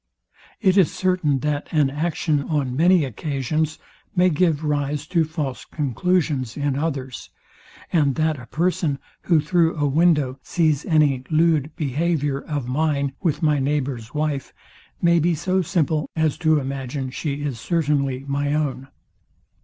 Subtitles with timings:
[0.59, 3.77] It is certain, that an action, on many occasions,
[4.15, 7.29] may give rise to false conclusions in others;
[7.93, 13.43] and that a person, who through a window sees any lewd behaviour of mine with
[13.43, 14.53] my neighbour's wife,
[15.03, 18.87] may be so simple as to imagine she is certainly my own.